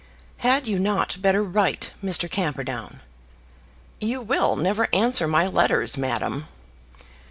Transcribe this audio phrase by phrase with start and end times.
[0.37, 2.27] "Had you not better write, Mr.
[2.27, 3.01] Camperdown?"
[3.99, 6.47] "You will never answer my letters, madam."